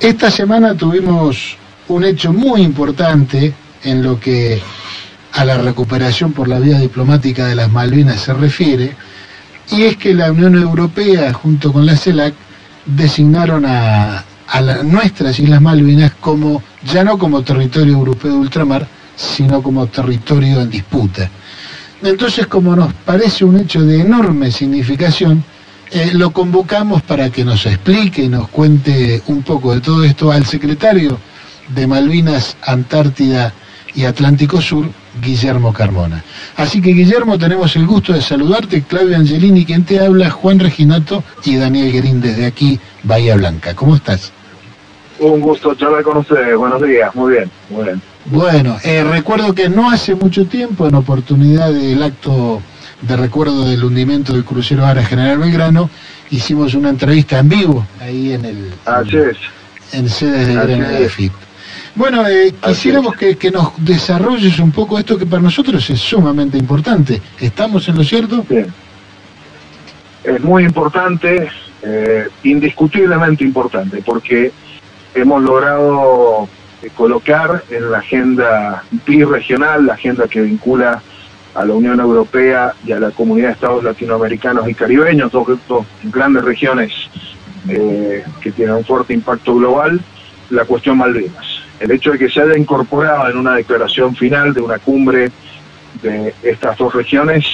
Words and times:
Esta 0.00 0.30
semana 0.30 0.76
tuvimos 0.76 1.56
un 1.88 2.04
hecho 2.04 2.32
muy 2.32 2.62
importante 2.62 3.52
en 3.82 4.04
lo 4.04 4.20
que 4.20 4.62
a 5.32 5.44
la 5.44 5.58
recuperación 5.58 6.32
por 6.32 6.46
la 6.46 6.60
vía 6.60 6.78
diplomática 6.78 7.46
de 7.46 7.56
las 7.56 7.68
Malvinas 7.72 8.20
se 8.20 8.32
refiere, 8.32 8.94
y 9.72 9.82
es 9.82 9.96
que 9.96 10.14
la 10.14 10.30
Unión 10.30 10.54
Europea, 10.54 11.32
junto 11.32 11.72
con 11.72 11.84
la 11.84 11.96
CELAC, 11.96 12.32
designaron 12.86 13.64
a, 13.66 14.24
nuestras 14.84 15.40
Islas 15.40 15.60
Malvinas 15.60 16.12
como, 16.20 16.62
ya 16.84 17.02
no 17.02 17.18
como 17.18 17.42
territorio 17.42 17.94
europeo 17.94 18.32
de 18.32 18.38
ultramar, 18.38 18.86
sino 19.16 19.60
como 19.60 19.88
territorio 19.88 20.60
en 20.60 20.70
disputa. 20.70 21.28
Entonces, 22.04 22.46
como 22.46 22.76
nos 22.76 22.92
parece 22.92 23.44
un 23.44 23.58
hecho 23.58 23.82
de 23.82 24.00
enorme 24.00 24.52
significación, 24.52 25.42
eh, 25.90 26.10
lo 26.12 26.30
convocamos 26.30 27.02
para 27.02 27.30
que 27.30 27.44
nos 27.44 27.64
explique 27.66 28.22
y 28.22 28.28
nos 28.28 28.48
cuente 28.48 29.22
un 29.26 29.42
poco 29.42 29.74
de 29.74 29.80
todo 29.80 30.04
esto 30.04 30.30
al 30.30 30.44
secretario 30.44 31.18
de 31.74 31.86
Malvinas, 31.86 32.56
Antártida 32.62 33.52
y 33.94 34.04
Atlántico 34.04 34.60
Sur, 34.60 34.86
Guillermo 35.22 35.72
Carmona. 35.72 36.22
Así 36.56 36.80
que 36.80 36.90
Guillermo, 36.90 37.38
tenemos 37.38 37.74
el 37.76 37.86
gusto 37.86 38.12
de 38.12 38.20
saludarte, 38.20 38.82
Claudio 38.82 39.16
Angelini, 39.16 39.64
quien 39.64 39.84
te 39.84 39.98
habla, 39.98 40.30
Juan 40.30 40.58
Reginato 40.58 41.24
y 41.44 41.56
Daniel 41.56 41.92
Guerín 41.92 42.20
desde 42.20 42.46
aquí, 42.46 42.78
Bahía 43.02 43.36
Blanca. 43.36 43.74
¿Cómo 43.74 43.96
estás? 43.96 44.32
Un 45.18 45.40
gusto 45.40 45.74
charlar 45.74 46.02
con 46.04 46.18
ustedes, 46.18 46.56
buenos 46.56 46.80
días, 46.82 47.12
muy 47.14 47.32
bien, 47.32 47.50
muy 47.70 47.84
bien. 47.84 48.02
Bueno, 48.26 48.76
eh, 48.84 49.02
recuerdo 49.02 49.54
que 49.54 49.68
no 49.68 49.90
hace 49.90 50.14
mucho 50.14 50.46
tiempo, 50.46 50.86
en 50.86 50.94
oportunidad 50.94 51.72
del 51.72 52.02
acto 52.02 52.62
de 53.02 53.16
recuerdo 53.16 53.68
del 53.68 53.84
hundimiento 53.84 54.32
del 54.32 54.44
crucero 54.44 54.84
Ara 54.84 55.04
General 55.04 55.38
Belgrano, 55.38 55.90
hicimos 56.30 56.74
una 56.74 56.90
entrevista 56.90 57.38
en 57.38 57.48
vivo 57.48 57.86
ahí 58.00 58.32
en 58.32 58.44
el 58.44 58.72
en, 59.92 60.08
sede 60.08 60.46
de 60.46 60.54
Granada 60.54 61.08
FIP. 61.08 61.32
Bueno, 61.94 62.26
eh, 62.28 62.54
quisiéramos 62.60 63.16
que, 63.16 63.50
nos 63.50 63.72
desarrolles 63.78 64.58
un 64.58 64.70
poco 64.70 64.98
esto 64.98 65.18
que 65.18 65.26
para 65.26 65.42
nosotros 65.42 65.88
es 65.90 65.98
sumamente 65.98 66.56
importante. 66.58 67.20
¿Estamos 67.40 67.88
en 67.88 67.96
lo 67.96 68.04
cierto? 68.04 68.44
Bien. 68.48 68.72
Es 70.22 70.40
muy 70.40 70.64
importante, 70.64 71.48
eh, 71.82 72.28
indiscutiblemente 72.44 73.44
importante, 73.44 74.02
porque 74.04 74.52
hemos 75.14 75.42
logrado 75.42 76.48
eh, 76.82 76.90
colocar 76.94 77.64
en 77.70 77.90
la 77.90 77.98
agenda 77.98 78.84
bi-regional, 79.06 79.86
la 79.86 79.94
agenda 79.94 80.28
que 80.28 80.42
vincula 80.42 81.02
a 81.58 81.64
la 81.64 81.74
Unión 81.74 81.98
Europea 81.98 82.72
y 82.86 82.92
a 82.92 83.00
la 83.00 83.10
comunidad 83.10 83.48
de 83.48 83.52
estados 83.54 83.82
latinoamericanos 83.82 84.68
y 84.68 84.74
caribeños, 84.74 85.32
dos, 85.32 85.58
grandes 86.04 86.44
regiones 86.44 86.92
eh, 87.68 88.24
que 88.40 88.52
tienen 88.52 88.76
un 88.76 88.84
fuerte 88.84 89.12
impacto 89.12 89.56
global, 89.56 90.00
la 90.50 90.64
cuestión 90.64 90.98
Malvinas. 90.98 91.64
El 91.80 91.90
hecho 91.90 92.12
de 92.12 92.18
que 92.18 92.30
se 92.30 92.42
haya 92.42 92.56
incorporado 92.56 93.28
en 93.28 93.38
una 93.38 93.56
declaración 93.56 94.14
final 94.14 94.54
de 94.54 94.60
una 94.60 94.78
cumbre 94.78 95.32
de 96.00 96.32
estas 96.44 96.78
dos 96.78 96.94
regiones, 96.94 97.44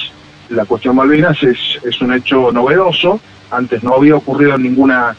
la 0.49 0.65
cuestión 0.65 0.95
Malvinas 0.95 1.41
es, 1.41 1.99
un 1.99 2.13
hecho 2.13 2.51
novedoso, 2.51 3.19
antes 3.49 3.81
no 3.81 3.95
había 3.95 4.15
ocurrido 4.15 4.53
en 4.53 4.61
ninguna 4.61 5.15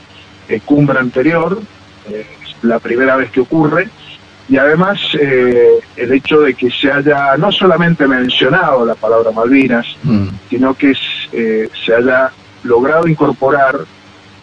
eh, 0.48 0.60
cumbre 0.64 1.00
anterior, 1.00 1.60
es 2.08 2.26
la 2.62 2.78
primera 2.78 3.16
vez 3.16 3.32
que 3.32 3.40
ocurre, 3.40 3.88
y 4.48 4.56
además 4.56 5.00
eh, 5.20 5.80
el 5.96 6.12
hecho 6.12 6.40
de 6.40 6.54
que 6.54 6.70
se 6.70 6.90
haya 6.90 7.36
no 7.36 7.50
solamente 7.50 8.06
mencionado 8.06 8.86
la 8.86 8.94
palabra 8.94 9.32
Malvinas, 9.32 9.86
mm. 10.04 10.28
sino 10.48 10.74
que 10.74 10.94
eh, 11.32 11.68
se 11.84 11.94
haya 11.94 12.30
logrado 12.62 13.08
incorporar 13.08 13.76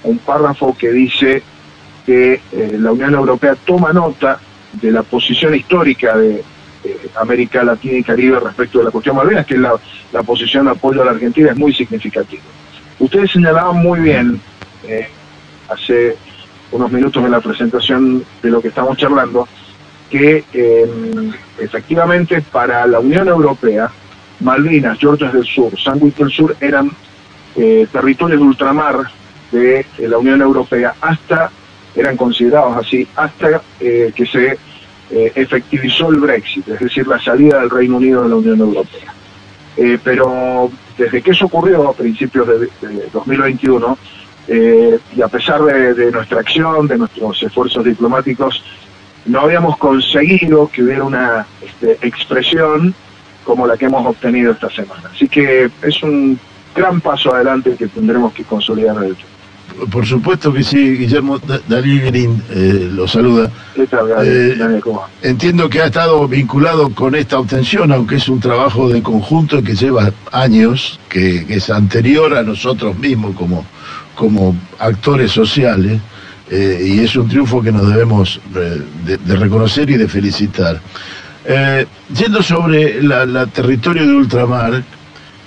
un 0.04 0.18
párrafo 0.20 0.76
que 0.78 0.92
dice 0.92 1.42
que 2.06 2.42
eh, 2.52 2.78
la 2.78 2.92
Unión 2.92 3.14
Europea 3.14 3.56
toma 3.66 3.94
nota 3.94 4.40
de 4.74 4.92
la 4.92 5.04
posición 5.04 5.56
histórica 5.56 6.18
de 6.18 6.44
América 7.16 7.64
Latina 7.64 8.00
y 8.00 8.04
Caribe 8.04 8.42
respecto 8.42 8.80
de 8.80 8.86
la 8.86 8.92
cuestión 8.92 9.16
Malvinas, 9.16 9.46
que 9.46 9.58
la, 9.58 9.74
la 10.12 10.24
posición 10.24 10.66
de 10.66 10.72
apoyo 10.72 11.02
a 11.02 11.06
la 11.06 11.12
Argentina 11.12 11.52
es 11.52 11.58
muy 11.58 11.74
significativa. 11.74 12.44
Ustedes 13.00 13.31
señalaban 13.31 13.78
muy 13.78 14.02
bien 14.02 14.41
hace 15.70 16.18
unos 16.72 16.91
minutos 16.91 17.24
en 17.24 17.31
la 17.31 17.40
presentación 17.40 18.25
de 18.41 18.50
lo 18.50 18.62
que 18.62 18.68
estamos 18.68 18.97
charlando, 18.97 19.47
que 20.13 20.44
em, 20.53 21.34
efectivamente 21.57 22.40
para 22.44 22.85
la 22.85 23.00
Unión 23.00 23.28
Europea, 23.28 23.90
Malvinas, 24.41 25.00
Georgias 25.00 25.34
del 25.34 25.44
Sur, 25.44 25.72
Sandwich 25.75 26.16
del 26.18 26.29
Sur 26.29 26.56
eran 26.62 26.91
eh, 27.56 27.88
territorios 27.91 28.40
de 28.40 28.46
ultramar 28.46 29.09
de, 29.52 29.84
la 29.97 30.19
Unión 30.19 30.40
Europea 30.40 30.94
hasta, 31.02 31.50
eran 31.96 32.16
considerados 32.16 32.78
así, 32.78 33.07
hasta 33.16 33.63
eh, 33.79 34.12
que 34.16 34.28
se 34.28 34.56
eh, 35.09 35.31
efectivizó 35.34 36.12
el 36.12 36.19
Brexit, 36.19 36.68
es 36.68 36.79
decir, 36.79 37.07
la 37.07 37.19
salida 37.19 37.62
del 37.62 37.72
Reino 37.72 37.97
Unido 37.97 38.22
de 38.22 38.29
la 38.29 38.35
Unión 38.35 38.59
Europea. 38.59 39.16
pero 40.03 40.69
desde 40.96 41.23
que 41.23 41.31
eso 41.31 41.46
ocurrió 41.46 41.90
a 41.90 41.94
principios 41.94 42.47
de, 42.47 42.69
2021, 43.12 43.97
y 44.47 45.22
a 45.23 45.28
pesar 45.28 45.63
de, 45.63 46.12
nuestra 46.12 46.41
acción, 46.41 46.88
de 46.88 47.00
nuestros 47.00 47.41
esfuerzos 47.41 47.84
diplomáticos, 47.84 48.63
no 49.25 49.41
habíamos 49.41 49.78
conseguido 49.78 50.69
que 50.69 50.84
hubiera 50.84 51.03
una 51.03 51.45
este, 51.61 51.97
expresión 52.06 52.94
como 53.44 53.67
la 53.67 53.78
que 53.78 53.85
hemos 53.85 54.06
obtenido 54.06 54.51
esta 54.51 54.69
semana. 54.69 55.09
Así 55.13 55.28
que 55.28 55.69
es 55.81 56.03
un 56.03 56.39
gran 56.75 57.01
paso 57.01 57.34
adelante 57.34 57.75
que 57.78 57.88
tendremos 57.88 58.34
que 58.34 58.44
consolidar 58.44 58.97
el 59.03 59.16
Por 59.89 60.06
supuesto 60.06 60.51
que 60.51 60.63
sí, 60.63 60.97
Guillermo 60.97 61.39
Daniel 61.67 62.06
Green 62.07 62.44
eh, 62.50 62.89
lo 62.91 63.07
saluda. 63.07 63.51
¿Qué 63.75 63.85
tal, 63.88 64.09
eh, 64.23 64.56
Daniel? 64.56 64.81
¿Cómo? 64.81 65.03
Entiendo 65.22 65.69
que 65.69 65.81
ha 65.81 65.85
estado 65.85 66.28
vinculado 66.28 66.90
con 66.90 67.16
esta 67.16 67.40
obtención, 67.40 67.91
aunque 67.91 68.16
es 68.16 68.28
un 68.29 68.40
trabajo 68.40 68.90
de 68.90 69.01
conjunto 69.03 69.61
que 69.61 69.75
lleva 69.75 70.11
años, 70.31 71.00
que, 71.09 71.45
es 71.50 71.69
anterior 71.69 72.35
a 72.35 72.44
nosotros 72.44 72.97
mismos 72.97 73.35
como, 73.35 73.66
como 74.16 74.55
actores 74.79 75.31
sociales. 75.31 76.00
Eh, 76.56 76.86
y 76.86 77.00
es 77.00 77.16
un 77.16 77.28
triunfo 77.28 77.64
que 77.64 77.72
nos 77.72 77.90
debemos 77.90 78.40
eh, 78.56 78.80
de, 79.25 79.36
reconocer 79.36 79.90
y 79.90 79.97
de 79.97 80.08
felicitar. 80.08 80.80
Eh, 81.46 81.88
yendo 82.16 82.44
sobre 82.44 83.02
la, 83.02 83.47
territorio 83.47 84.06
de 84.06 84.14
ultramar, 84.14 84.84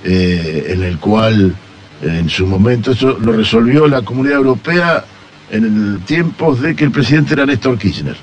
en 0.02 0.82
el 0.82 0.98
cual 0.98 1.54
en 2.02 2.28
su 2.28 2.46
momento 2.46 2.92
eso 2.92 3.18
lo 3.20 3.32
resolvió 3.32 3.88
la 3.88 4.02
Comunidad 4.02 4.36
Europea 4.36 5.04
en 5.50 6.00
tiempos 6.00 6.60
de 6.60 6.76
que 6.76 6.84
el 6.84 6.90
presidente 6.90 7.34
era 7.34 7.46
Néstor 7.46 7.78
Kirchner. 7.78 8.16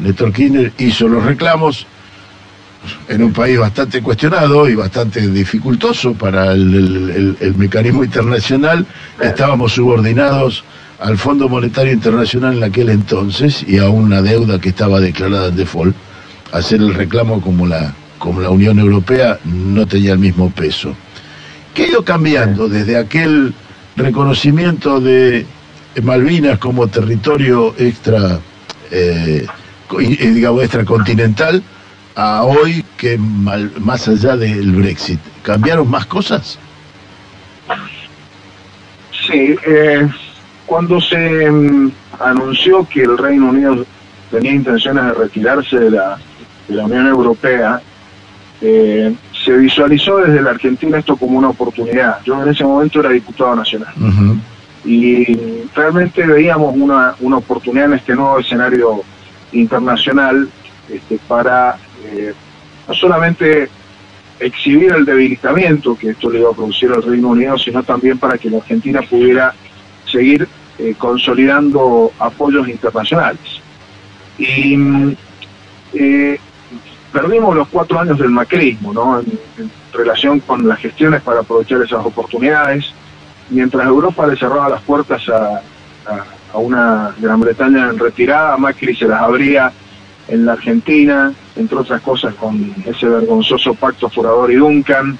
Néstor 0.00 0.32
Kirchner 0.32 0.72
hizo 0.78 1.08
los 1.08 1.22
reclamos 1.24 1.86
en 3.08 3.22
un 3.22 3.32
país 3.32 3.58
bastante 3.58 4.02
cuestionado 4.02 4.68
y 4.68 4.74
bastante 4.74 5.26
dificultoso 5.28 6.14
para 6.14 6.52
el, 6.52 7.36
el 7.38 7.54
mecanismo 7.56 8.04
internacional. 8.04 8.86
Estábamos 9.20 9.72
subordinados 9.72 10.64
al 11.00 11.16
Fondo 11.16 11.48
Monetario 11.48 11.92
Internacional 11.92 12.58
en 12.58 12.64
aquel 12.64 12.90
entonces 12.90 13.64
y 13.66 13.78
a 13.78 13.88
una 13.88 14.20
deuda 14.20 14.60
que 14.60 14.68
estaba 14.68 15.00
declarada 15.00 15.48
en 15.48 15.56
default, 15.56 15.96
hacer 16.52 16.80
el 16.80 16.94
reclamo 16.94 17.40
como 17.40 17.66
la, 17.66 17.94
como 18.18 18.40
la 18.40 18.50
Unión 18.50 18.78
Europea 18.78 19.38
no 19.44 19.86
tenía 19.86 20.12
el 20.12 20.18
mismo 20.18 20.50
peso. 20.50 20.94
¿Qué 21.74 21.84
ha 21.84 21.88
ido 21.88 22.04
cambiando 22.04 22.68
desde 22.68 22.98
aquel 22.98 23.54
reconocimiento 23.96 25.00
de 25.00 25.46
Malvinas 26.02 26.58
como 26.58 26.86
territorio 26.88 27.74
extra, 27.78 28.38
eh, 28.90 29.46
digamos, 30.20 30.62
extracontinental 30.62 31.62
a 32.14 32.42
hoy 32.42 32.84
que 32.98 33.16
más 33.16 34.06
allá 34.06 34.36
del 34.36 34.72
Brexit? 34.72 35.20
¿Cambiaron 35.42 35.88
más 35.88 36.04
cosas? 36.06 36.58
Sí, 39.26 39.54
eh, 39.64 40.08
cuando 40.70 41.00
se 41.00 41.50
mm, 41.50 41.90
anunció 42.20 42.86
que 42.88 43.02
el 43.02 43.18
Reino 43.18 43.48
Unido 43.48 43.84
tenía 44.30 44.52
intenciones 44.52 45.04
de 45.04 45.12
retirarse 45.14 45.76
de 45.76 45.90
la, 45.90 46.16
Unión 46.68 47.08
Europea, 47.08 47.82
eh, 48.60 49.12
se 49.44 49.52
visualizó 49.56 50.18
desde 50.18 50.40
la 50.40 50.50
Argentina 50.50 50.98
esto 50.98 51.16
como 51.16 51.38
una 51.38 51.48
oportunidad. 51.48 52.22
Yo 52.24 52.40
en 52.40 52.50
ese 52.50 52.62
momento 52.62 53.00
era 53.00 53.08
diputado 53.10 53.56
nacional. 53.56 53.92
Y 54.84 55.64
realmente 55.74 56.24
veíamos 56.24 56.72
una, 56.76 57.16
oportunidad 57.36 57.86
en 57.86 57.94
este 57.94 58.14
nuevo 58.14 58.38
escenario 58.38 59.02
internacional 59.50 60.48
este, 60.88 61.18
para 61.26 61.78
eh, 62.04 62.32
no 62.86 62.94
solamente 62.94 63.68
exhibir 64.38 64.92
el 64.92 65.04
debilitamiento 65.04 65.98
que 65.98 66.10
esto 66.10 66.30
le 66.30 66.38
iba 66.38 66.50
a 66.50 66.54
producir 66.54 66.92
al 66.92 67.02
Reino 67.02 67.30
Unido, 67.30 67.58
sino 67.58 67.82
también 67.82 68.18
para 68.18 68.38
que 68.38 68.48
la 68.48 68.58
Argentina 68.58 69.00
pudiera 69.02 69.52
seguir 70.06 70.46
eh, 70.80 70.94
consolidando 70.96 72.10
apoyos 72.18 72.66
internacionales. 72.66 73.60
Y 74.38 74.74
eh, 75.92 76.40
perdimos 77.12 77.54
los 77.54 77.68
cuatro 77.68 78.00
años 78.00 78.18
del 78.18 78.30
macrismo, 78.30 78.94
¿no? 78.94 79.20
En, 79.20 79.70
relación 79.92 80.38
con 80.40 80.66
las 80.66 80.78
gestiones 80.78 81.20
para 81.20 81.40
aprovechar 81.40 81.82
esas 81.82 82.06
oportunidades, 82.06 82.94
mientras 83.50 83.84
Europa 83.86 84.26
le 84.26 84.36
cerraba 84.36 84.68
las 84.68 84.80
puertas 84.82 85.28
a, 85.28 85.60
a 86.54 86.58
una 86.58 87.12
Gran 87.18 87.40
Bretaña 87.40 87.90
en 87.90 87.98
retirada, 87.98 88.56
Macri 88.56 88.94
se 88.94 89.08
las 89.08 89.20
abría 89.20 89.72
en 90.28 90.46
la 90.46 90.52
Argentina, 90.52 91.32
entre 91.56 91.76
otras 91.76 92.00
cosas 92.02 92.34
con 92.36 92.72
ese 92.86 93.06
vergonzoso 93.06 93.74
pacto 93.74 94.08
Furador 94.08 94.50
y 94.52 94.56
Duncan, 94.56 95.18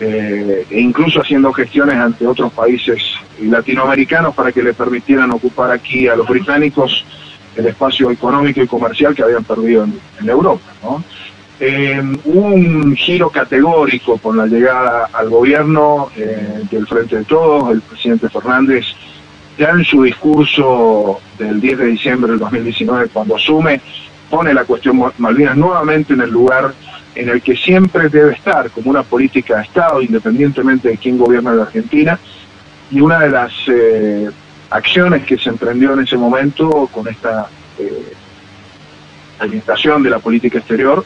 eh, 0.00 0.66
incluso 0.70 1.20
haciendo 1.20 1.52
gestiones 1.52 1.94
ante 1.94 2.26
otros 2.26 2.52
países 2.52 3.02
latinoamericanos 3.40 4.34
para 4.34 4.50
que 4.50 4.62
le 4.62 4.74
permitieran 4.74 5.30
ocupar 5.30 5.70
aquí 5.70 6.08
a 6.08 6.16
los 6.16 6.26
británicos 6.26 7.04
el 7.56 7.66
espacio 7.66 8.10
económico 8.10 8.60
y 8.60 8.66
comercial 8.66 9.14
que 9.14 9.22
habían 9.22 9.44
perdido 9.44 9.84
en, 9.84 10.28
Europa. 10.28 10.64
Eh, 11.60 12.02
hubo 12.24 12.46
un 12.48 12.96
giro 12.96 13.30
categórico 13.30 14.18
con 14.18 14.36
la 14.36 14.46
llegada 14.46 15.08
al 15.12 15.30
gobierno 15.30 16.10
eh, 16.16 16.64
del 16.68 16.86
Frente 16.86 17.18
de 17.18 17.24
Todos, 17.24 17.70
el 17.70 17.80
presidente 17.80 18.28
Fernández, 18.28 18.86
ya 19.56 19.70
en 19.70 19.84
su 19.84 20.02
discurso 20.02 21.20
del 21.38 21.60
10 21.60 21.78
de 21.78 21.86
diciembre 21.86 22.32
del 22.32 22.40
2019, 22.40 23.08
cuando 23.12 23.36
asume, 23.36 23.80
pone 24.28 24.52
la 24.52 24.64
cuestión 24.64 25.00
Malvinas 25.18 25.56
nuevamente 25.56 26.14
en 26.14 26.22
el 26.22 26.30
lugar 26.30 26.74
en 27.14 27.28
el 27.28 27.42
que 27.42 27.56
siempre 27.56 28.08
debe 28.08 28.32
estar, 28.32 28.70
como 28.70 28.90
una 28.90 29.02
política 29.02 29.56
de 29.56 29.62
Estado, 29.62 30.02
independientemente 30.02 30.88
de 30.88 30.96
quién 30.96 31.18
gobierna 31.18 31.54
la 31.54 31.62
Argentina, 31.64 32.18
y 32.90 33.00
una 33.00 33.20
de 33.20 33.30
las 33.30 33.52
eh, 33.68 34.30
acciones 34.70 35.24
que 35.24 35.38
se 35.38 35.48
emprendió 35.48 35.92
en 35.92 36.00
ese 36.00 36.16
momento 36.16 36.88
con 36.92 37.06
esta 37.08 37.48
eh, 37.78 38.14
de 39.40 40.10
la 40.10 40.18
política 40.18 40.58
exterior 40.58 41.04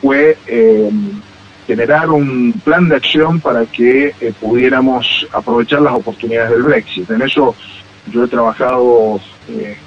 fue 0.00 0.36
eh, 0.46 0.90
generar 1.66 2.10
un 2.10 2.52
plan 2.64 2.88
de 2.88 2.96
acción 2.96 3.40
para 3.40 3.66
que 3.66 4.14
eh, 4.20 4.32
pudiéramos 4.40 5.26
aprovechar 5.32 5.82
las 5.82 5.94
oportunidades 5.94 6.50
del 6.50 6.62
Brexit. 6.62 7.10
En 7.10 7.22
eso 7.22 7.54
yo 8.10 8.24
he 8.24 8.28
trabajado 8.28 9.20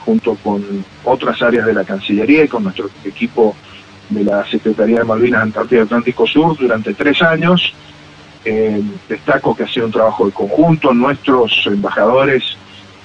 junto 0.05 0.35
con 0.35 0.63
otras 1.03 1.41
áreas 1.41 1.65
de 1.65 1.73
la 1.73 1.83
Cancillería 1.83 2.45
y 2.45 2.47
con 2.47 2.63
nuestro 2.63 2.89
equipo 3.03 3.55
de 4.09 4.23
la 4.23 4.45
Secretaría 4.45 4.99
de 4.99 5.05
Malvinas 5.05 5.43
Antártida 5.43 5.83
Atlántico 5.83 6.25
Sur 6.25 6.57
durante 6.57 6.93
tres 6.93 7.21
años. 7.21 7.73
destaco 9.07 9.55
que 9.55 9.63
ha 9.63 9.67
sido 9.67 9.85
un 9.85 9.91
trabajo 9.91 10.25
de 10.25 10.31
conjunto. 10.31 10.93
Nuestros 10.93 11.65
embajadores 11.67 12.57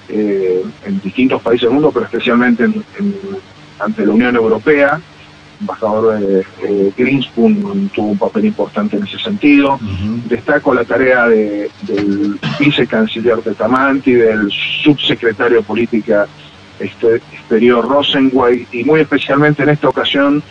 eh, 0.08 0.62
en 0.84 1.00
distintos 1.00 1.40
países 1.40 1.62
del 1.62 1.72
mundo, 1.72 1.90
pero 1.92 2.06
especialmente 2.06 2.68
ante 3.78 4.06
la 4.06 4.12
Unión 4.12 4.36
Europea. 4.36 5.00
El 5.54 5.60
embajador 5.60 6.20
eh, 6.20 6.42
eh 6.62 6.92
Greenspoon 6.96 7.90
tuvo 7.94 8.08
un 8.08 8.18
papel 8.18 8.46
importante 8.46 8.96
en 8.96 9.04
ese 9.04 9.18
sentido. 9.18 9.78
Destaco 10.28 10.74
la 10.74 10.84
tarea 10.84 11.26
de, 11.28 11.70
del 11.82 12.38
vicecanciller 12.58 13.42
de 13.42 13.54
Tamanti, 13.54 14.12
del 14.12 14.50
subsecretario 14.82 15.58
de 15.58 15.62
Política 15.62 16.26
Exterior 16.80 17.88
Rosenway 17.88 18.66
y 18.72 18.84
muy 18.84 19.00
especialmente 19.00 19.62
en 19.62 19.70
esta 19.70 19.88
ocasión 19.88 20.42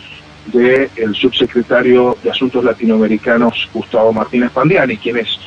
del 0.48 1.16
subsecretario 1.16 2.18
de 2.22 2.32
Asuntos 2.32 2.64
Latinoamericanos 2.64 3.70
Gustavo 3.74 4.12
Martínez 4.12 4.52
Pandiani, 4.52 4.98
quienes 4.98 5.40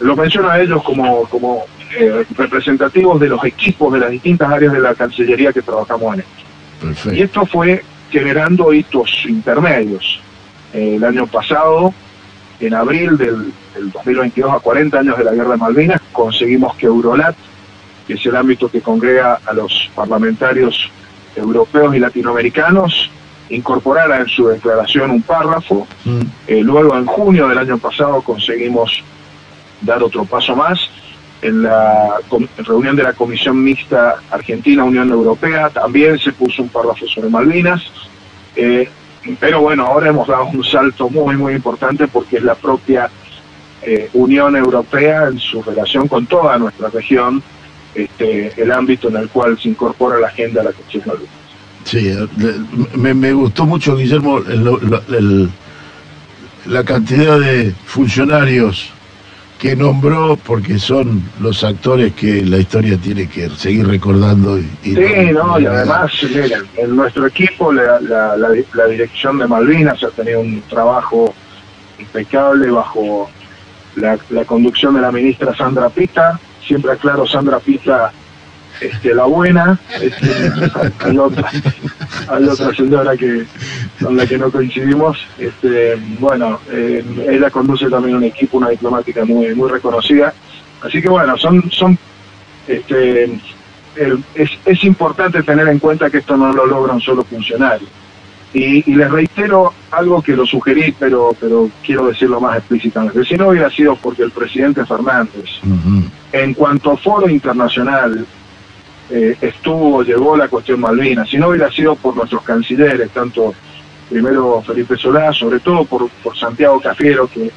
lo 0.00 0.16
menciono 0.16 0.48
a 0.48 0.60
ellos 0.60 0.82
como, 0.82 1.24
como 1.24 1.64
eh, 1.98 2.24
representativos 2.36 3.20
de 3.20 3.28
los 3.28 3.44
equipos 3.44 3.92
de 3.92 4.00
las 4.00 4.10
distintas 4.10 4.50
áreas 4.50 4.72
de 4.72 4.80
la 4.80 4.94
Cancillería 4.94 5.52
que 5.52 5.62
trabajamos 5.62 6.14
en 6.14 6.20
esto. 6.20 7.14
Y 7.14 7.22
esto 7.22 7.44
fue 7.46 7.82
generando 8.10 8.72
hitos 8.72 9.24
intermedios. 9.26 10.20
Eh, 10.72 10.96
el 10.96 11.04
año 11.04 11.26
pasado, 11.26 11.92
en 12.60 12.74
abril 12.74 13.16
del, 13.16 13.52
2022, 13.92 14.52
a 14.52 14.58
40 14.58 14.98
años 14.98 15.18
de 15.18 15.24
la 15.24 15.32
Guerra 15.32 15.52
de 15.52 15.56
Malvinas, 15.56 16.00
conseguimos 16.12 16.74
que 16.76 16.86
Eurolat, 16.86 17.36
que 18.06 18.14
es 18.14 18.26
el 18.26 18.36
ámbito 18.36 18.68
que 18.68 18.80
congrega 18.80 19.40
a 19.46 19.52
los 19.52 19.90
parlamentarios 19.94 20.90
europeos 21.36 21.94
y 21.94 21.98
latinoamericanos, 21.98 23.10
incorporara 23.50 24.20
en 24.20 24.28
su 24.28 24.48
declaración 24.48 25.10
un 25.10 25.22
párrafo. 25.22 25.86
Mm. 26.04 26.20
Eh, 26.46 26.60
luego, 26.62 26.96
en 26.96 27.06
junio 27.06 27.48
del 27.48 27.58
año 27.58 27.78
pasado, 27.78 28.20
conseguimos 28.22 29.02
dar 29.80 30.02
otro 30.02 30.24
paso 30.24 30.56
más 30.56 30.90
en 31.42 31.62
la 31.62 32.16
reunión 32.58 32.96
de 32.96 33.02
la 33.02 33.12
Comisión 33.12 33.62
Mixta 33.62 34.16
Argentina-Unión 34.30 35.10
Europea 35.10 35.70
también 35.70 36.18
se 36.18 36.32
puso 36.32 36.62
un 36.62 36.68
párrafo 36.68 37.06
sobre 37.06 37.28
Malvinas, 37.28 37.82
eh, 38.56 38.88
pero 39.38 39.60
bueno, 39.60 39.86
ahora 39.86 40.08
hemos 40.08 40.26
dado 40.26 40.46
un 40.46 40.64
salto 40.64 41.08
muy, 41.08 41.36
muy 41.36 41.54
importante 41.54 42.08
porque 42.08 42.38
es 42.38 42.42
la 42.42 42.54
propia 42.54 43.08
eh, 43.82 44.10
Unión 44.14 44.56
Europea 44.56 45.28
en 45.28 45.38
su 45.38 45.62
relación 45.62 46.08
con 46.08 46.26
toda 46.26 46.58
nuestra 46.58 46.88
región, 46.88 47.42
este, 47.94 48.60
el 48.60 48.72
ámbito 48.72 49.08
en 49.08 49.16
el 49.16 49.28
cual 49.28 49.58
se 49.58 49.68
incorpora 49.68 50.18
la 50.18 50.28
agenda 50.28 50.60
de 50.60 50.68
la 50.68 50.72
cuestión 50.72 51.04
Malvinas. 51.06 51.37
Sí, 51.84 52.14
me, 52.94 53.32
gustó 53.32 53.64
mucho, 53.64 53.96
Guillermo, 53.96 54.40
la 56.66 56.84
cantidad 56.84 57.40
de 57.40 57.72
funcionarios 57.86 58.92
que 59.58 59.74
nombró 59.74 60.36
porque 60.36 60.78
son 60.78 61.22
los 61.40 61.64
actores 61.64 62.12
que 62.14 62.44
la 62.44 62.58
historia 62.58 62.96
tiene 62.96 63.28
que 63.28 63.50
seguir 63.50 63.86
recordando. 63.88 64.58
Y, 64.58 64.94
sí, 64.94 65.30
no, 65.32 65.58
y 65.58 65.66
además, 65.66 66.12
miren, 66.22 66.62
en 66.76 66.94
nuestro 66.94 67.26
equipo 67.26 67.72
la, 67.72 68.00
la, 68.00 68.86
dirección 68.86 69.38
de 69.38 69.48
Malvinas 69.48 70.02
ha 70.04 70.10
tenido 70.10 70.40
un 70.40 70.62
trabajo 70.62 71.34
impecable 71.98 72.70
bajo 72.70 73.28
la, 73.96 74.16
conducción 74.46 74.94
de 74.94 75.00
la 75.00 75.10
ministra 75.10 75.56
Sandra 75.56 75.88
Pita. 75.88 76.38
Siempre 76.64 76.92
aclaro, 76.92 77.26
Sandra 77.26 77.58
Pita 77.58 78.12
este, 78.80 79.14
la 79.14 79.24
buena, 79.24 79.78
este, 80.00 80.50
hay, 81.00 81.18
otra, 81.18 81.50
hay 82.28 82.44
otra 82.44 82.74
señora 82.74 83.16
que 83.16 83.44
con 84.02 84.16
la 84.16 84.26
que 84.26 84.38
no 84.38 84.50
coincidimos. 84.50 85.18
Este, 85.38 85.96
bueno, 86.18 86.60
eh, 86.70 87.04
ella 87.28 87.50
conduce 87.50 87.88
también 87.88 88.16
un 88.16 88.24
equipo, 88.24 88.58
una 88.58 88.70
diplomática 88.70 89.24
muy 89.24 89.54
muy 89.54 89.70
reconocida. 89.70 90.32
Así 90.82 91.02
que 91.02 91.08
bueno, 91.08 91.36
son 91.36 91.70
son 91.70 91.98
este, 92.66 93.40
es, 94.34 94.50
es 94.64 94.84
importante 94.84 95.42
tener 95.42 95.68
en 95.68 95.78
cuenta 95.78 96.10
que 96.10 96.18
esto 96.18 96.36
no 96.36 96.52
lo 96.52 96.66
logra 96.66 96.92
un 96.92 97.00
solo 97.00 97.24
funcionario. 97.24 97.88
Y, 98.54 98.94
les 98.94 99.10
reitero 99.10 99.74
algo 99.90 100.22
que 100.22 100.34
lo 100.34 100.46
sugerí, 100.46 100.94
pero, 100.98 101.36
pero 101.38 101.70
quiero 101.84 102.06
decirlo 102.06 102.40
más 102.40 102.56
explícitamente. 102.56 103.22
Si 103.24 103.36
no 103.36 103.48
hubiera 103.48 103.68
sido 103.70 103.94
porque 103.96 104.22
el 104.22 104.30
presidente 104.30 104.86
Fernández, 104.86 105.60
en 106.32 106.54
cuanto 106.54 106.92
a 106.92 106.96
foro 106.96 107.28
internacional, 107.28 108.26
eh, 109.10 109.36
estuvo, 109.40 110.02
llevó 110.02 110.36
la 110.36 110.48
cuestión 110.48 110.80
Malvinas. 110.80 111.28
Si 111.28 111.38
no 111.38 111.48
hubiera 111.48 111.70
sido 111.70 111.96
por 111.96 112.16
nuestros 112.16 112.42
cancilleres, 112.42 113.10
tanto 113.10 113.54
primero 114.08 114.62
Felipe 114.62 114.96
Solá, 114.96 115.32
sobre 115.32 115.60
todo 115.60 115.84
por, 115.84 116.08
por 116.22 116.36
Santiago 116.36 116.80
Cafiero, 116.80 117.28
que 117.28 117.50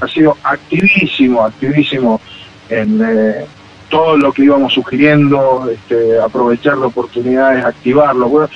ha 0.00 0.08
sido 0.08 0.36
activísimo, 0.42 1.44
activísimo 1.44 2.20
en 2.68 3.00
eh, 3.02 3.46
todo 3.88 4.16
lo 4.16 4.32
que 4.32 4.44
íbamos 4.44 4.72
sugiriendo, 4.72 5.68
este, 5.70 6.18
aprovechar 6.18 6.78
la 6.78 6.86
oportunidades, 6.86 7.64
activarlo. 7.64 8.28
Bueno, 8.28 8.48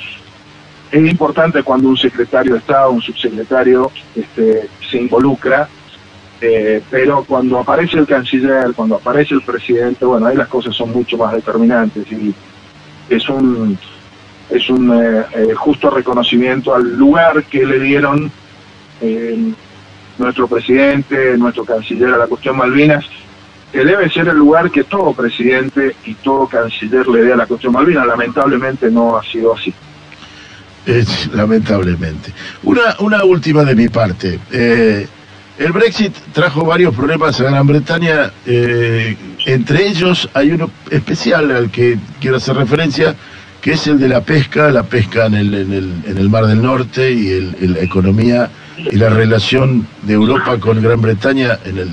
es 0.91 1.11
importante 1.11 1.63
cuando 1.63 1.89
un 1.89 1.97
secretario 1.97 2.55
de 2.55 2.59
Estado, 2.61 2.91
un 2.91 3.03
subsecretario, 3.03 3.91
este, 4.15 4.69
se 4.89 4.99
involucra 4.99 5.69
eh, 6.41 6.83
pero 6.91 7.25
cuando 7.25 7.59
aparece 7.59 7.99
el 7.99 8.07
canciller, 8.07 8.73
cuando 8.75 8.97
aparece 8.97 9.35
el 9.35 9.43
presidente, 9.43 10.05
bueno, 10.05 10.27
ahí 10.27 10.37
las 10.37 10.49
cosas 10.49 10.75
son 10.75 10.93
mucho 10.93 11.17
más 11.17 11.33
determinantes 11.33 12.11
y 12.13 12.35
es 13.09 13.29
un 13.29 13.79
es 14.51 14.69
un 14.69 14.93
eh, 14.93 15.25
eh, 15.35 15.55
justo 15.55 15.91
reconocimiento 15.91 16.75
al 16.75 16.97
lugar 16.97 17.45
que 17.45 17.65
le 17.65 17.81
dieron 17.81 18.31
nuestro 20.19 20.49
presidente, 20.49 21.37
nuestro 21.37 21.65
canciller 21.65 22.15
a 22.15 22.19
la 22.19 22.27
cuestión 22.27 22.57
Malvinas, 22.57 23.05
que 23.71 23.85
debe 23.85 24.09
ser 24.09 24.29
el 24.29 24.37
lugar 24.37 24.71
que 24.71 24.85
todo 24.85 25.13
presidente 25.13 25.97
y 26.07 26.15
todo 26.15 26.47
canciller 26.47 27.07
le 27.07 27.23
dé 27.23 27.33
a 27.33 27.37
la 27.37 27.47
cuestión 27.47 27.73
Malvinas. 27.73 28.07
Lamentablemente 28.07 28.91
no 28.91 29.19
ha 29.19 29.23
sido 29.23 29.55
así. 29.55 29.73
lamentablemente. 31.33 32.33
Una, 32.63 32.97
una 33.01 33.25
última 33.25 33.65
de 33.65 33.75
mi 33.75 33.89
parte. 33.89 34.39
El 35.59 35.73
Brexit 35.73 36.15
trajo 36.35 36.67
varios 36.67 36.95
problemas 36.95 37.41
a 37.41 37.45
Gran 37.45 37.67
Bretaña, 37.67 38.31
eh, 38.45 39.17
entre 39.47 39.89
ellos 39.89 40.29
hay 40.35 40.51
uno 40.51 40.71
especial 40.91 41.51
al 41.51 41.71
que 41.71 41.99
quiero 42.21 42.37
hacer 42.37 42.57
referencia, 42.57 43.15
que 43.63 43.73
es 43.73 43.87
el 43.87 43.99
de 43.99 44.09
la 44.09 44.21
pesca, 44.21 44.71
la 44.71 44.83
pesca 44.83 45.27
en 45.27 45.35
el, 45.35 45.55
en 45.55 45.73
el, 45.73 45.93
en 46.07 46.19
el 46.19 46.29
Mar 46.29 46.47
del 46.47 46.63
Norte 46.63 47.11
y 47.11 47.31
el, 47.31 47.73
la 47.73 47.81
economía 47.81 48.51
y 48.77 48.97
la 48.97 49.09
relación 49.09 49.87
de 50.03 50.13
Europa 50.13 50.59
con 50.61 50.83
Gran 50.83 51.01
Bretaña 51.01 51.59
en, 51.65 51.79
el, 51.79 51.91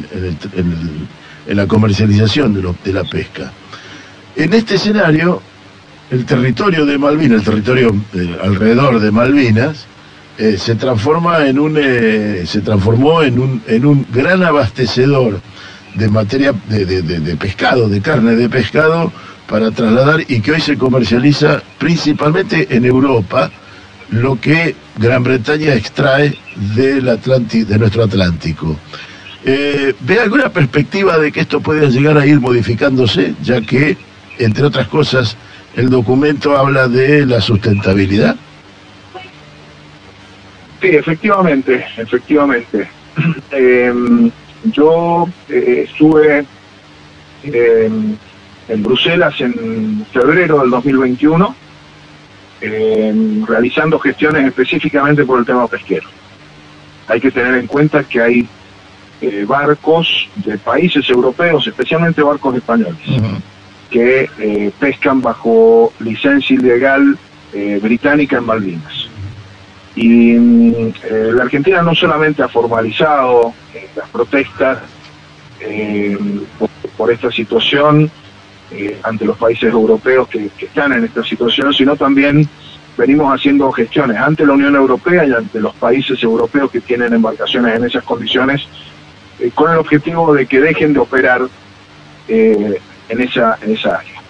en 1.48 1.58
la 1.58 1.66
comercialización 1.66 2.54
de, 2.54 2.74
de 2.84 2.94
la 2.94 3.06
pesca. 3.06 3.54
En 4.36 4.54
este 4.54 4.76
escenario, 4.76 5.42
el 6.12 6.26
territorio 6.26 6.86
de 6.86 6.98
Malvinas, 6.98 7.40
el 7.40 7.46
territorio 7.46 7.96
eh, 8.14 8.38
alrededor 8.44 9.00
de 9.00 9.10
Malvinas, 9.10 9.86
eh, 10.38 10.58
se 10.58 10.76
transforma 10.76 11.46
en 11.48 11.60
un 11.60 11.78
eh, 11.78 12.44
se 12.46 12.62
transformó 12.62 13.22
en 13.22 13.40
un 13.40 13.62
en 13.68 13.86
un 13.86 14.06
gran 14.12 14.44
abastecedor 14.44 15.40
de 15.96 16.10
materia 16.10 16.54
de, 16.70 16.86
de, 16.86 17.36
pescado 17.36 17.88
de 17.88 18.02
carne 18.02 18.36
de 18.36 18.50
pescado 18.50 19.12
para 19.48 19.72
trasladar 19.72 20.22
y 20.28 20.40
que 20.42 20.54
hoy 20.54 20.62
se 20.62 20.78
comercializa 20.78 21.62
principalmente 21.78 22.76
en 22.76 22.86
Europa, 22.86 23.52
lo 24.10 24.40
que 24.40 24.76
Gran 24.98 25.24
Bretaña 25.24 25.74
extrae 25.74 26.36
del 26.76 27.10
Atlántico, 27.10 27.70
de 27.70 27.78
nuestro 27.78 28.04
Atlántico. 28.04 28.76
Eh, 29.46 29.94
¿Ve 30.00 30.20
alguna 30.20 30.50
perspectiva 30.50 31.18
de 31.18 31.32
que 31.32 31.42
esto 31.42 31.60
pueda 31.60 31.88
llegar 31.90 32.18
a 32.18 32.26
ir 32.26 32.40
modificándose, 32.40 33.36
ya 33.44 33.62
que, 33.62 33.98
entre 34.40 34.66
otras 34.66 34.88
cosas, 34.88 35.36
el 35.76 35.90
documento 35.90 36.58
habla 36.58 36.88
de 36.88 37.26
la 37.26 37.42
sustentabilidad? 37.42 38.36
Sí, 40.84 40.90
efectivamente, 40.90 41.86
efectivamente. 41.96 42.90
Em, 43.52 44.30
yo 44.66 45.30
eh, 45.48 45.86
estuve 45.88 46.46
em, 47.44 48.18
en 48.68 48.84
Bruselas 48.84 49.40
en 49.40 50.06
febrero 50.12 50.60
del 50.60 50.72
2021 50.72 51.56
em, 52.60 53.46
realizando 53.46 53.98
gestiones 53.98 54.46
específicamente 54.46 55.24
por 55.24 55.40
el 55.40 55.46
tema 55.46 55.68
pesquero. 55.70 56.10
Hay 57.08 57.22
que 57.22 57.32
tener 57.32 57.54
en 57.56 57.68
cuenta 57.68 58.04
que 58.04 58.20
hay 58.20 58.48
eh, 59.22 59.46
barcos 59.48 60.28
de 60.36 60.58
países 60.58 61.10
europeos, 61.10 61.66
especialmente 61.66 62.22
barcos 62.22 62.58
españoles, 62.58 62.98
que 63.90 64.30
eh, 64.38 64.72
pescan 64.78 65.22
bajo 65.22 65.94
licencia 66.00 66.56
ilegal 66.56 67.18
británica 67.82 68.40
en 68.40 68.46
Malvinas. 68.48 69.13
Y 69.96 70.36
eh, 70.36 71.32
la 71.34 71.44
Argentina 71.44 71.82
no 71.82 71.94
solamente 71.94 72.42
ha 72.42 72.48
formalizado 72.48 73.54
eh, 73.74 73.88
las 73.96 74.10
protestas 74.10 74.80
eh, 75.60 76.18
por, 76.98 77.12
esta 77.12 77.32
situación 77.32 78.10
ante 79.04 79.26
los 79.26 79.38
países 79.38 79.72
europeos 79.72 80.28
que, 80.30 80.50
están 80.60 80.94
en 80.94 81.04
esta 81.04 81.24
situación, 81.24 81.72
sino 81.74 81.96
también 81.96 82.48
venimos 82.98 83.32
haciendo 83.32 83.72
gestiones 83.72 84.18
ante 84.18 84.48
la 84.48 84.54
Unión 84.54 84.76
Europea 84.76 85.26
y 85.26 85.32
ante 85.32 85.60
los 85.60 85.76
países 85.76 86.22
europeos 86.24 86.72
que 86.72 86.82
tienen 86.82 87.14
embarcaciones 87.14 87.76
en 87.76 87.86
esas 87.86 88.04
condiciones, 88.04 88.66
con 89.54 89.72
el 89.72 89.78
objetivo 89.78 90.34
de 90.34 90.48
que 90.48 90.60
dejen 90.60 90.94
de 90.94 91.00
operar 91.00 91.42
en, 92.28 92.80
esa, 93.10 93.60
en 93.62 93.74
esa 93.74 93.98
área. 93.98 94.22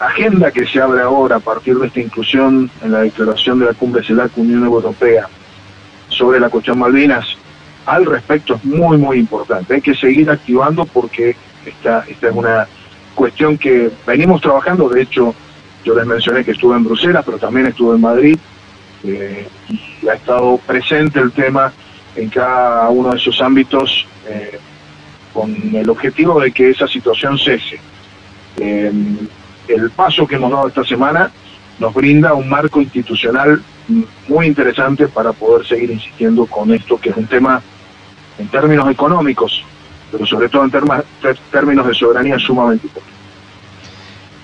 Agenda 0.00 0.50
que 0.50 0.66
se 0.66 0.80
abre 0.80 1.02
ahora 1.02 1.36
a 1.36 1.40
partir 1.40 1.78
de 1.78 1.86
esta 1.86 2.00
inclusión 2.00 2.70
en 2.82 2.92
la 2.92 3.00
declaración 3.00 3.58
de 3.58 3.66
la 3.66 3.74
cumbre 3.74 4.02
CELAC 4.02 4.36
Unión 4.38 4.64
Europea 4.64 5.28
sobre 6.08 6.40
la 6.40 6.48
cuestión 6.48 6.78
Malvinas, 6.78 7.36
al 7.86 8.06
respecto 8.06 8.54
es 8.54 8.64
muy, 8.64 8.96
muy 8.96 9.18
importante. 9.18 9.74
Hay 9.74 9.80
que 9.82 9.94
seguir 9.94 10.30
activando 10.30 10.86
porque 10.86 11.36
esta, 11.64 12.04
esta 12.08 12.28
es 12.28 12.34
una 12.34 12.66
cuestión 13.14 13.58
que 13.58 13.90
venimos 14.06 14.40
trabajando. 14.40 14.88
De 14.88 15.02
hecho, 15.02 15.34
yo 15.84 15.94
les 15.94 16.06
mencioné 16.06 16.44
que 16.44 16.52
estuve 16.52 16.76
en 16.76 16.84
Bruselas, 16.84 17.22
pero 17.24 17.38
también 17.38 17.66
estuve 17.66 17.94
en 17.94 18.00
Madrid 18.00 18.38
eh, 19.04 19.46
y 20.02 20.08
ha 20.08 20.14
estado 20.14 20.58
presente 20.58 21.20
el 21.20 21.32
tema 21.32 21.72
en 22.16 22.28
cada 22.28 22.88
uno 22.88 23.10
de 23.10 23.18
esos 23.18 23.40
ámbitos 23.40 24.06
eh, 24.26 24.58
con 25.32 25.54
el 25.74 25.88
objetivo 25.88 26.40
de 26.40 26.52
que 26.52 26.70
esa 26.70 26.88
situación 26.88 27.38
cese. 27.38 27.78
Eh, 28.58 28.92
el 29.74 29.90
paso 29.90 30.26
que 30.26 30.36
hemos 30.36 30.50
dado 30.50 30.68
esta 30.68 30.84
semana 30.84 31.30
nos 31.78 31.94
brinda 31.94 32.34
un 32.34 32.48
marco 32.48 32.80
institucional 32.80 33.62
muy 34.28 34.46
interesante 34.46 35.08
para 35.08 35.32
poder 35.32 35.66
seguir 35.66 35.90
insistiendo 35.90 36.46
con 36.46 36.72
esto, 36.72 36.98
que 37.00 37.10
es 37.10 37.16
un 37.16 37.26
tema 37.26 37.60
en 38.38 38.48
términos 38.48 38.90
económicos, 38.90 39.64
pero 40.12 40.26
sobre 40.26 40.48
todo 40.48 40.64
en 40.64 40.70
términos 41.50 41.86
de 41.86 41.94
soberanía 41.94 42.38
sumamente 42.38 42.86
importante. 42.86 43.20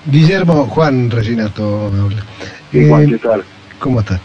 Guillermo, 0.06 0.66
Juan 0.66 1.10
Reginato 1.10 1.90
me 1.92 2.00
habla. 2.00 2.24
Juan, 2.88 3.02
eh, 3.02 3.08
¿qué 3.10 3.18
tal? 3.18 3.44
¿Cómo 3.78 4.00
estás? 4.00 4.20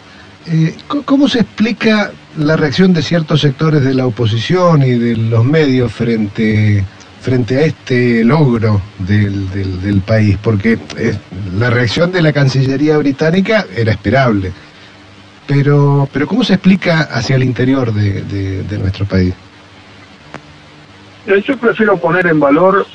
Eh, 0.48 0.76
¿Cómo 1.06 1.28
se 1.28 1.42
explica 1.42 2.12
la 2.38 2.56
reacción 2.56 2.94
de 2.94 3.02
ciertos 3.02 3.42
sectores 3.42 3.84
de 3.84 3.94
la 3.94 4.06
oposición 4.06 4.84
y 4.84 4.92
de 4.92 5.18
los 5.18 5.44
medios 5.44 5.92
frente 5.92 6.84
frente 7.22 7.58
a 7.58 7.62
este 7.62 8.24
logro 8.24 8.82
del, 8.98 9.50
del, 9.82 10.02
país, 10.02 10.38
porque 10.42 10.80
eh, 10.98 11.16
la 11.58 11.70
reacción 11.70 12.12
de 12.12 12.22
la 12.22 12.34
Cancillería 12.34 12.98
británica 12.98 13.66
era 13.76 13.92
esperable. 13.92 14.52
Pero, 15.46 16.10
pero 16.12 16.26
¿cómo 16.26 16.44
se 16.44 16.54
explica 16.54 17.02
hacia 17.02 17.36
el 17.36 17.44
interior 17.44 17.94
de, 17.94 18.78
nuestro 18.80 19.06
país? 19.06 19.34
Yo 21.28 21.58
prefiero 21.58 21.98
poner 21.98 22.26
en 22.26 22.40
valor 22.40 22.88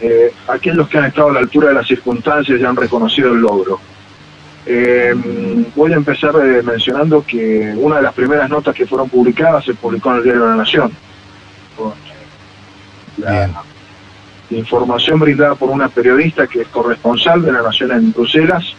eh, 0.00 0.32
aquellos 0.48 0.88
que 0.88 0.98
han 0.98 1.04
estado 1.04 1.28
a 1.28 1.32
la 1.34 1.40
altura 1.40 1.68
de 1.68 1.74
las 1.74 1.86
circunstancias 1.86 2.60
y 2.60 2.64
han 2.64 2.74
reconocido 2.74 3.32
el 3.32 3.40
logro. 3.40 3.80
Eh, 4.66 5.14
voy 5.76 5.92
a 5.92 5.96
empezar 5.96 6.34
eh, 6.42 6.62
mencionando 6.62 7.24
que 7.24 7.72
una 7.76 7.96
de 7.96 8.02
las 8.02 8.14
primeras 8.14 8.50
notas 8.50 8.74
que 8.74 8.86
fueron 8.86 9.08
publicadas 9.08 9.64
se 9.64 9.74
publicó 9.74 10.10
en 10.10 10.16
el 10.16 10.22
Diario 10.24 10.42
de 10.42 10.50
la 10.50 10.56
Nación 10.56 10.92
la 13.20 13.62
información 14.50 15.20
brindada 15.20 15.54
por 15.54 15.70
una 15.70 15.88
periodista 15.88 16.46
que 16.46 16.62
es 16.62 16.68
corresponsal 16.68 17.42
de 17.42 17.52
la 17.52 17.62
Nación 17.62 17.92
en 17.92 18.12
Bruselas, 18.12 18.74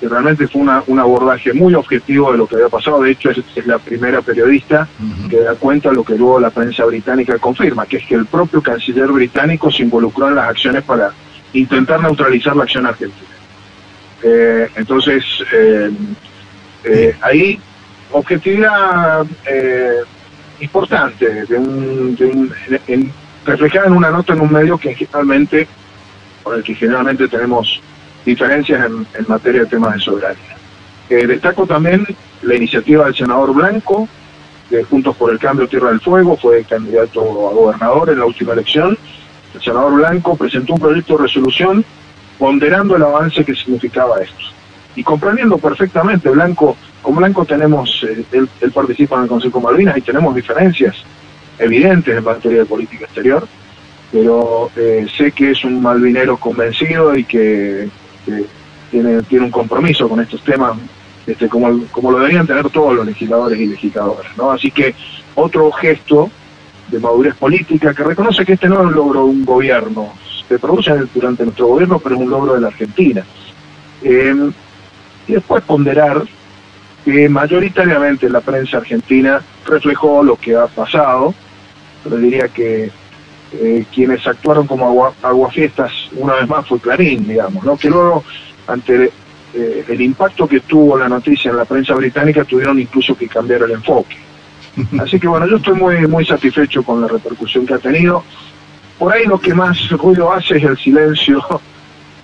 que 0.00 0.08
realmente 0.08 0.48
fue 0.48 0.62
una, 0.62 0.82
un 0.86 0.98
abordaje 0.98 1.52
muy 1.52 1.74
objetivo 1.74 2.32
de 2.32 2.38
lo 2.38 2.46
que 2.46 2.56
había 2.56 2.68
pasado. 2.68 3.02
De 3.02 3.12
hecho, 3.12 3.30
es, 3.30 3.66
la 3.66 3.78
primera 3.78 4.20
periodista 4.20 4.88
que 5.30 5.38
da 5.38 5.54
cuenta 5.54 5.90
de 5.90 5.96
lo 5.96 6.02
que 6.02 6.16
luego 6.16 6.40
la 6.40 6.50
prensa 6.50 6.84
británica 6.84 7.38
confirma, 7.38 7.86
que 7.86 7.98
es 7.98 8.06
que 8.06 8.16
el 8.16 8.26
propio 8.26 8.60
canciller 8.62 9.06
británico 9.12 9.70
se 9.70 9.82
involucró 9.82 10.28
en 10.28 10.34
las 10.34 10.48
acciones 10.48 10.82
para 10.82 11.12
intentar 11.52 12.00
neutralizar 12.02 12.56
la 12.56 12.64
acción 12.64 12.86
argentina. 12.86 13.28
Eh, 14.22 14.68
entonces, 14.76 15.24
eh, 15.52 15.90
eh, 16.84 17.16
ahí 17.20 17.58
objetividad 18.12 19.26
importante 20.60 21.46
de 21.46 21.56
un, 21.56 22.14
de 22.14 22.26
un 22.26 22.52
en, 22.86 23.10
reflejada 23.44 23.86
en 23.86 23.92
una 23.94 24.10
nota 24.10 24.32
en 24.32 24.40
un 24.40 24.52
medio 24.52 24.78
que 24.78 24.94
generalmente, 24.94 25.66
con 26.42 26.56
el 26.56 26.62
que 26.62 26.74
generalmente 26.74 27.28
tenemos 27.28 27.80
diferencias 28.24 28.86
en, 28.86 29.06
materia 29.26 29.62
de 29.62 29.66
temas 29.66 29.94
de 29.94 30.00
soberanía. 30.00 30.56
Eh, 31.10 31.26
destaco 31.26 31.66
también 31.66 32.06
la 32.42 32.54
iniciativa 32.54 33.04
del 33.04 33.14
senador 33.14 33.52
Blanco, 33.52 34.08
de 34.70 34.84
Juntos 34.84 35.16
por 35.16 35.32
el 35.32 35.38
Cambio 35.38 35.68
Tierra 35.68 35.90
del 35.90 36.00
Fuego, 36.00 36.36
fue 36.36 36.64
candidato 36.64 37.20
a 37.20 37.52
gobernador 37.52 38.10
en 38.10 38.20
la 38.20 38.24
última 38.24 38.52
elección. 38.52 38.96
El 39.54 39.60
senador 39.60 39.94
Blanco 39.94 40.36
presentó 40.36 40.74
un 40.74 40.80
proyecto 40.80 41.16
de 41.16 41.24
resolución 41.24 41.84
ponderando 42.38 42.96
el 42.96 43.02
avance 43.02 43.44
que 43.44 43.54
significaba 43.54 44.20
esto. 44.20 44.44
Y 44.96 45.02
comprendiendo 45.02 45.58
perfectamente, 45.58 46.28
Blanco, 46.30 46.76
con 47.02 47.16
Blanco 47.16 47.44
tenemos, 47.44 48.04
eh, 48.08 48.24
él, 48.32 48.48
él 48.60 48.72
participa 48.72 49.16
en 49.16 49.22
el 49.22 49.28
Consejo 49.28 49.60
Malvinas 49.60 49.96
y 49.96 50.02
tenemos 50.02 50.34
diferencias 50.34 51.04
evidentes 51.62 52.16
en 52.16 52.24
materia 52.24 52.60
de 52.60 52.66
política 52.66 53.04
exterior, 53.04 53.46
pero 54.10 54.70
eh, 54.76 55.06
sé 55.16 55.32
que 55.32 55.52
es 55.52 55.64
un 55.64 55.80
malvinero 55.80 56.36
convencido 56.36 57.16
y 57.16 57.24
que, 57.24 57.88
tiene, 58.90 59.22
un 59.40 59.50
compromiso 59.50 60.08
con 60.08 60.20
estos 60.20 60.42
temas, 60.42 60.76
este, 61.26 61.48
como, 61.48 61.70
lo 61.70 62.18
deberían 62.18 62.46
tener 62.46 62.68
todos 62.70 62.94
los 62.94 63.06
legisladores 63.06 63.58
y 63.58 63.66
legisladoras. 63.66 64.36
¿no? 64.36 64.50
Así 64.50 64.70
que 64.70 64.94
otro 65.34 65.70
gesto 65.72 66.30
de 66.88 67.00
madurez 67.00 67.34
política 67.36 67.94
que 67.94 68.04
reconoce 68.04 68.44
que 68.44 68.52
este 68.52 68.68
no 68.68 68.80
es 68.80 68.86
un 68.88 68.94
logro 68.94 69.20
de 69.20 69.30
un 69.30 69.44
gobierno, 69.44 70.12
se 70.46 70.58
produce 70.58 70.92
durante 71.14 71.44
nuestro 71.44 71.68
gobierno, 71.68 71.98
pero 71.98 72.16
es 72.16 72.20
un 72.20 72.30
logro 72.30 72.54
de 72.54 72.60
la 72.60 72.68
Argentina. 72.68 73.24
Eh, 74.02 74.50
y 75.26 75.32
después 75.32 75.62
ponderar 75.62 76.22
que 77.04 77.28
mayoritariamente 77.28 78.28
la 78.28 78.40
prensa 78.40 78.78
argentina 78.78 79.40
reflejó 79.66 80.22
lo 80.22 80.36
que 80.36 80.54
ha 80.54 80.66
pasado, 80.66 81.34
pero 82.02 82.16
diría 82.16 82.48
que 82.48 82.90
eh, 83.52 83.84
quienes 83.94 84.26
actuaron 84.26 84.66
como 84.66 85.12
aguafiestas 85.22 85.92
una 86.16 86.34
vez 86.34 86.48
más 86.48 86.66
fue 86.66 86.80
Clarín, 86.80 87.26
digamos, 87.26 87.64
¿no? 87.64 87.76
que 87.76 87.90
luego 87.90 88.24
ante 88.66 89.12
eh, 89.54 89.84
el 89.86 90.00
impacto 90.00 90.48
que 90.48 90.60
tuvo 90.60 90.96
la 90.96 91.08
noticia 91.08 91.50
en 91.50 91.58
la 91.58 91.64
prensa 91.64 91.94
británica 91.94 92.44
tuvieron 92.44 92.80
incluso 92.80 93.14
que 93.14 93.28
cambiar 93.28 93.62
el 93.62 93.72
enfoque. 93.72 94.16
Así 95.00 95.20
que 95.20 95.28
bueno, 95.28 95.46
yo 95.46 95.56
estoy 95.56 95.74
muy, 95.74 96.06
muy 96.06 96.24
satisfecho 96.24 96.82
con 96.82 97.02
la 97.02 97.08
repercusión 97.08 97.66
que 97.66 97.74
ha 97.74 97.78
tenido. 97.78 98.24
Por 98.98 99.12
ahí 99.12 99.26
lo 99.26 99.38
que 99.38 99.52
más 99.52 99.90
ruido 99.90 100.32
hace 100.32 100.56
es 100.56 100.64
el 100.64 100.78
silencio 100.78 101.44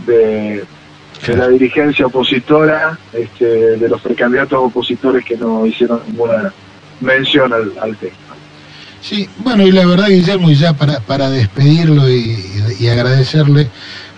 de, 0.06 0.64
de 1.26 1.36
la 1.36 1.48
dirigencia 1.48 2.06
opositora, 2.06 2.98
este, 3.12 3.76
de 3.76 3.88
los 3.88 4.00
precandidatos 4.00 4.58
opositores 4.58 5.24
que 5.24 5.36
no 5.36 5.66
hicieron 5.66 6.00
ninguna 6.06 6.52
mención 7.00 7.52
al, 7.52 7.72
al 7.80 7.96
tema. 7.96 8.16
Sí, 9.00 9.28
bueno, 9.38 9.66
y 9.66 9.72
la 9.72 9.86
verdad, 9.86 10.08
Guillermo, 10.08 10.50
y 10.50 10.54
ya 10.54 10.72
para, 10.72 11.00
para 11.00 11.30
despedirlo 11.30 12.08
y, 12.10 12.88
agradecerle, 12.88 13.68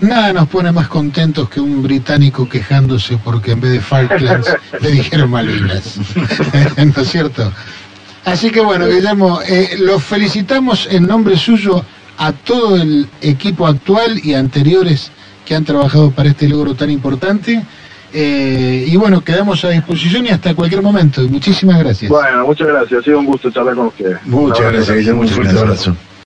nada 0.01 0.33
nos 0.33 0.49
pone 0.49 0.73
más 0.73 0.89
contentos 0.89 1.49
que 1.49 1.61
un 1.61 1.83
británico 1.83 2.49
quejándose 2.49 3.19
porque 3.19 3.53
en 3.53 3.61
vez 3.61 3.73
de 3.73 3.81
Falklands 3.81 4.49
le 4.81 4.91
dijeron 4.91 5.31
Malvinas. 5.31 5.97
¿No 6.77 7.03
es 7.03 7.09
cierto? 7.09 7.53
Así 8.25 8.51
que 8.51 8.61
bueno, 8.61 8.87
Guillermo, 8.87 9.41
eh, 9.47 9.77
los 9.79 10.03
felicitamos 10.03 10.89
en 10.91 11.07
nombre 11.07 11.37
suyo 11.37 11.85
a 12.19 12.33
todo 12.33 12.77
el 12.77 13.09
equipo 13.23 13.67
actual 13.67 14.21
y 14.23 14.35
anteriores 14.35 15.11
que 15.47 15.55
han 15.55 15.65
trabajado 15.65 16.11
para 16.11 16.29
este 16.29 16.49
logro 16.49 16.75
tan 16.75 16.91
importante. 16.91 17.63
Eh, 18.12 18.85
y 18.88 18.97
bueno, 18.97 19.23
quedamos 19.23 19.64
a 19.64 19.71
disposición 19.71 20.26
y 20.26 20.31
hasta 20.31 20.55
cualquier 20.55 20.83
momento. 20.83 21.23
Muchísimas 21.23 21.79
gracias. 21.79 22.11
Bueno, 22.11 22.47
muchas 22.47 22.69
gracias. 22.69 23.00
Ha 23.00 23.05
sido 23.05 23.19
un 23.21 23.26
gusto 23.26 23.50
charlar 23.50 23.75
con 23.75 23.87
ustedes. 23.87 24.19
Muchas 24.25 24.73
gracias, 24.73 24.97
Guillermo. 24.97 25.23
Un 25.23 25.29
fuerte 25.29 25.59
abrazo. 25.59 25.97